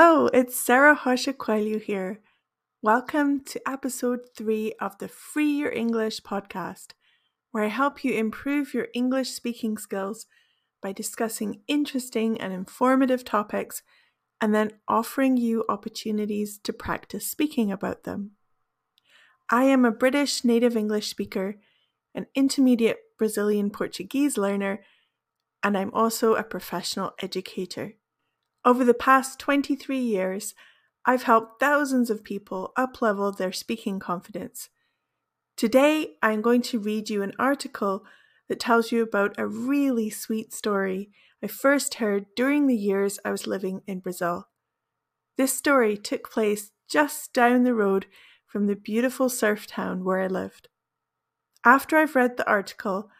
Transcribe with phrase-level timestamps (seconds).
[0.00, 2.20] Hello, it's Sarah Coelho here.
[2.80, 6.92] Welcome to episode three of the Free Your English podcast,
[7.50, 10.26] where I help you improve your English speaking skills
[10.80, 13.82] by discussing interesting and informative topics
[14.40, 18.36] and then offering you opportunities to practice speaking about them.
[19.50, 21.56] I am a British native English speaker,
[22.14, 24.78] an intermediate Brazilian Portuguese learner,
[25.64, 27.94] and I'm also a professional educator.
[28.64, 30.54] Over the past 23 years,
[31.04, 34.68] I've helped thousands of people uplevel their speaking confidence.
[35.56, 38.04] Today, I'm going to read you an article
[38.48, 41.10] that tells you about a really sweet story
[41.42, 44.48] I first heard during the years I was living in Brazil.
[45.36, 48.06] This story took place just down the road
[48.46, 50.68] from the beautiful surf town where I lived.
[51.64, 53.10] After I've read the article,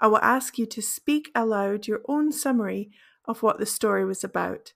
[0.00, 2.90] I will ask you to speak aloud your own summary
[3.26, 4.72] of what the story was about.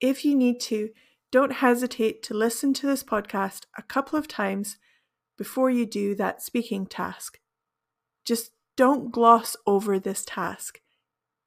[0.00, 0.90] If you need to,
[1.32, 4.76] don't hesitate to listen to this podcast a couple of times
[5.36, 7.38] before you do that speaking task.
[8.24, 10.80] Just don't gloss over this task.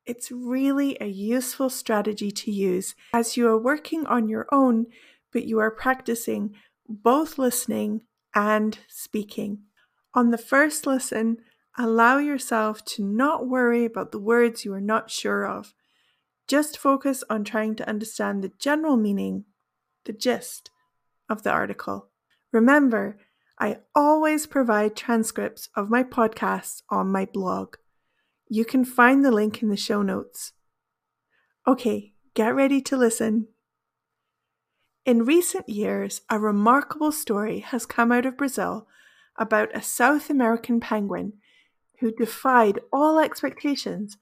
[0.05, 4.87] It's really a useful strategy to use as you are working on your own,
[5.31, 6.55] but you are practicing
[6.87, 8.01] both listening
[8.33, 9.59] and speaking.
[10.15, 11.37] On the first listen,
[11.77, 15.75] allow yourself to not worry about the words you are not sure of.
[16.49, 19.45] Just focus on trying to understand the general meaning,
[20.05, 20.71] the gist
[21.29, 22.09] of the article.
[22.51, 23.19] Remember,
[23.59, 27.75] I always provide transcripts of my podcasts on my blog.
[28.49, 30.53] You can find the link in the show notes.
[31.67, 33.49] Okay, get ready to listen.
[35.05, 38.87] In recent years, a remarkable story has come out of Brazil
[39.37, 41.33] about a South American penguin
[41.99, 44.17] who defied all expectations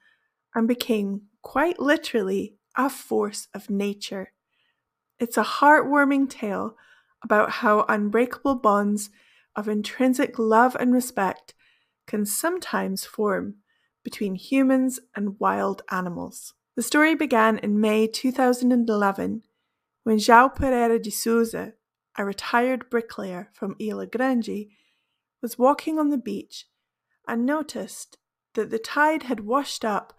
[0.53, 4.33] and became quite literally a force of nature.
[5.19, 6.75] It's a heartwarming tale
[7.23, 9.09] about how unbreakable bonds
[9.55, 11.53] of intrinsic love and respect
[12.05, 13.55] can sometimes form
[14.03, 16.53] between humans and wild animals.
[16.75, 19.41] The story began in May 2011
[20.03, 21.73] when João Pereira de Souza,
[22.17, 24.67] a retired bricklayer from Ilha Grande,
[25.41, 26.67] was walking on the beach
[27.27, 28.17] and noticed
[28.53, 30.16] that the tide had washed up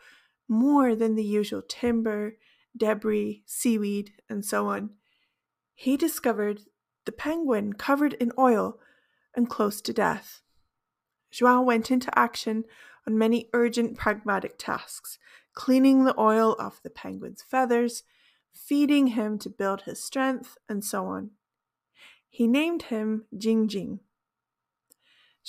[0.48, 2.36] more than the usual timber,
[2.76, 4.90] debris, seaweed, and so on.
[5.74, 6.62] He discovered
[7.04, 8.78] the penguin covered in oil
[9.34, 10.42] and close to death.
[11.32, 12.64] João went into action
[13.06, 15.18] on many urgent pragmatic tasks,
[15.54, 18.02] cleaning the oil off the penguin's feathers,
[18.52, 21.30] feeding him to build his strength, and so on.
[22.28, 24.00] He named him Dindim.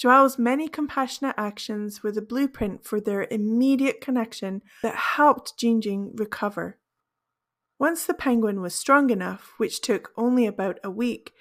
[0.02, 6.80] Joao's many compassionate actions were the blueprint for their immediate connection that helped Dindim recover.
[7.78, 11.34] Once the penguin was strong enough, which took only about a week,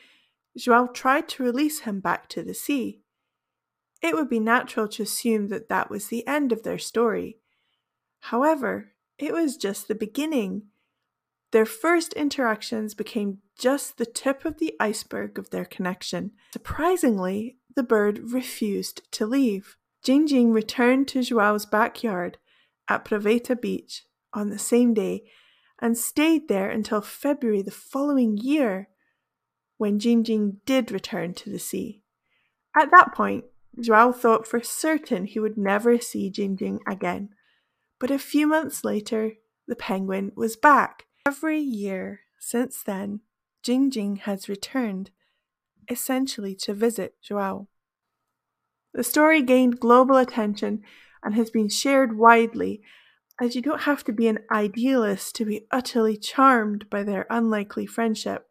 [0.56, 3.02] Joao tried to release him back to the sea.
[4.02, 7.38] It would be natural to assume that that was the end of their story.
[8.20, 10.62] However, it was just the beginning.
[11.52, 16.32] Their first interactions became just the tip of the iceberg of their connection.
[16.52, 19.76] Surprisingly, the bird refused to leave.
[20.04, 22.36] Dindim returned to Joao's backyard
[22.88, 24.02] at Provetá Beach
[24.34, 25.22] on the same day
[25.80, 28.88] and stayed there until February the following year,
[29.76, 32.02] when Dindim did return to the sea.
[32.76, 33.44] At that point,
[33.80, 37.28] Joao thought for certain he would never see Dindim again.
[38.00, 39.34] But a few months later,
[39.68, 41.06] the penguin was back.
[41.24, 43.20] Every year since then,
[43.64, 45.12] Dindim has returned
[45.90, 47.68] essentially to visit Joao.
[48.94, 50.82] The story gained global attention
[51.22, 52.82] and has been shared widely,
[53.40, 57.86] as you don't have to be an idealist to be utterly charmed by their unlikely
[57.86, 58.48] friendship.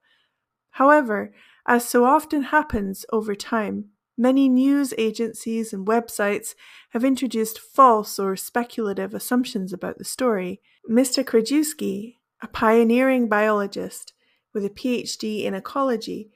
[0.72, 1.34] However,
[1.68, 6.56] as so often happens over time, many news agencies and websites
[6.92, 10.62] have introduced false or speculative assumptions about the story.
[10.90, 11.24] Mr.
[11.24, 14.14] Krajewski, a pioneering biologist
[14.54, 16.32] with a PhD in ecology,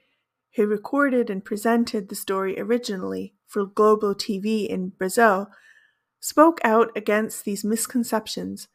[0.55, 5.49] who recorded and presented the story originally for Globo TV in Brazil,
[6.19, 8.67] spoke out against these misconceptions,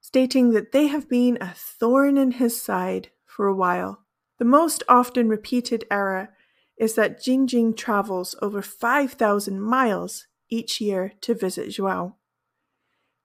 [0.00, 4.04] stating that they have been a thorn in his side for a while.
[4.38, 6.30] The most often repeated error
[6.78, 12.16] is that Dindim travels over 5,000 miles each year to visit Joao.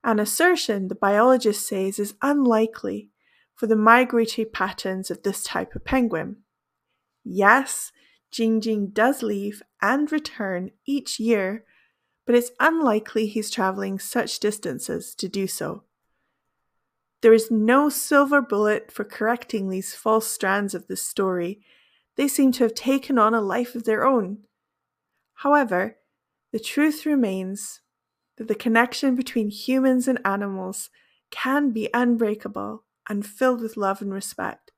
[0.03, 3.11] An assertion the biologist says is unlikely
[3.55, 6.37] for the migratory patterns of this type of penguin.
[7.23, 7.91] Yes,
[8.31, 11.65] Dindim does leave and return each year,
[12.25, 15.83] but it's unlikely he's traveling such distances to do so.
[17.21, 21.61] There is no silver bullet for correcting these false strands of the story.
[22.17, 24.39] They seem to have taken on a life of their own.
[25.35, 25.97] However,
[26.51, 27.81] the truth remains
[28.37, 30.89] that the connection between humans and animals
[31.31, 34.71] can be unbreakable and filled with love and respect.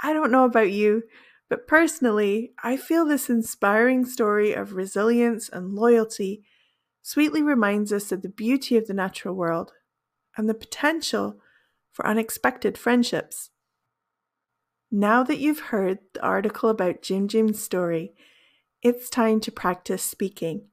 [0.00, 1.04] I don't know about you,
[1.48, 6.44] but personally, I feel this inspiring story of resilience and loyalty
[7.02, 9.72] sweetly reminds us of the beauty of the natural world
[10.36, 11.40] and the potential
[11.90, 13.50] for unexpected friendships.
[14.90, 18.14] Now that you've heard the article about Dindim's story,
[18.82, 20.68] it's time to practice speaking.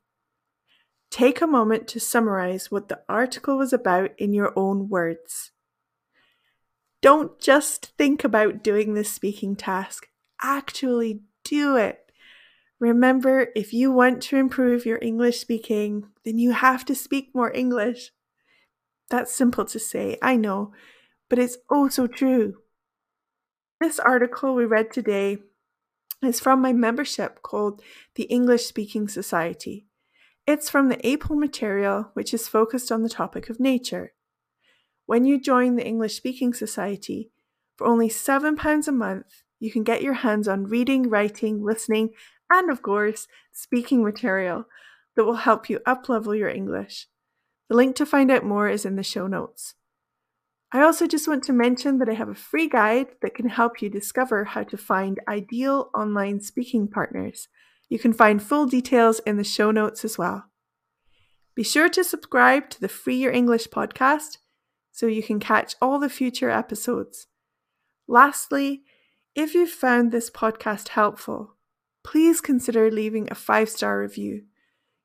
[1.10, 5.52] Take a moment to summarize what the article was about in your own words.
[7.02, 10.08] Don't just think about doing this speaking task,
[10.42, 12.00] actually do it.
[12.80, 17.52] Remember, if you want to improve your English speaking, then you have to speak more
[17.54, 18.12] English.
[19.10, 20.74] That's simple to say, I know,
[21.30, 22.56] but it's also true.
[23.80, 25.38] This article we read today
[26.24, 27.82] is from my membership called
[28.16, 29.86] the English Speaking Society.
[30.48, 34.14] It's from the April material, which is focused on the topic of nature.
[35.06, 37.32] When you join the English Speaking Society,
[37.78, 42.12] for only £7 a month, you can get your hands on reading, writing, listening,
[42.50, 44.66] and of course, speaking material
[45.16, 47.08] that will help you uplevel your English.
[47.70, 49.74] The link to find out more is in the show notes.
[50.72, 53.82] I also just want to mention that I have a free guide that can help
[53.82, 57.48] you discover how to find ideal online speaking partners.
[57.88, 60.46] You can find full details in the show notes as well.
[61.56, 64.40] Be sure to subscribe to the Free Your English podcast
[64.92, 67.28] so you can catch all the future episodes.
[68.08, 68.84] Lastly,
[69.36, 71.56] if you've found this podcast helpful,
[72.04, 74.44] please consider leaving a five star review.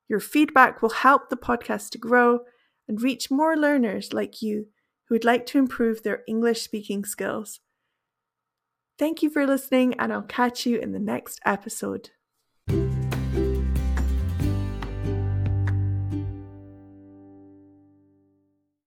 [0.08, 2.40] Your feedback will help the podcast to grow
[2.86, 4.66] and reach more learners like you
[5.08, 7.60] who would like to improve their English speaking skills.
[8.98, 12.10] Thank you for listening, and I'll catch you in the next episode.